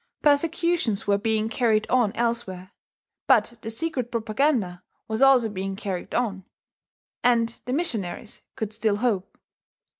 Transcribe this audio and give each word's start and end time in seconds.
Persecutions 0.23 1.05
were 1.05 1.19
being 1.19 1.47
carried 1.47 1.85
on 1.87 2.11
elsewhere; 2.13 2.71
but 3.27 3.59
the 3.61 3.69
secret 3.69 4.11
propaganda 4.11 4.81
was 5.07 5.21
also 5.21 5.47
being 5.47 5.75
carried 5.75 6.15
on, 6.15 6.43
and 7.23 7.59
the 7.65 7.73
missionaries 7.73 8.41
could 8.55 8.73
still 8.73 8.95
hope. 8.95 9.37